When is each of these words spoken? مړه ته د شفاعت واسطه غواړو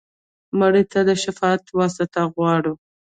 مړه 0.59 0.83
ته 0.91 0.99
د 1.07 1.09
شفاعت 1.23 1.63
واسطه 1.77 2.21
غواړو 2.33 2.73